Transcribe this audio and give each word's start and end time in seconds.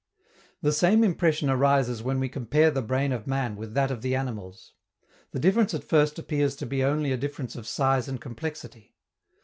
The 0.63 0.71
same 0.71 1.03
impression 1.03 1.47
arises 1.47 2.01
when 2.01 2.19
we 2.19 2.27
compare 2.27 2.71
the 2.71 2.81
brain 2.81 3.11
of 3.11 3.27
man 3.27 3.55
with 3.55 3.75
that 3.75 3.91
of 3.91 4.01
the 4.01 4.15
animals. 4.15 4.73
The 5.29 5.39
difference 5.39 5.75
at 5.75 5.83
first 5.83 6.17
appears 6.17 6.55
to 6.55 6.65
be 6.65 6.83
only 6.83 7.11
a 7.11 7.17
difference 7.17 7.55
of 7.55 7.67
size 7.67 8.07
and 8.07 8.19
complexity. 8.19 8.95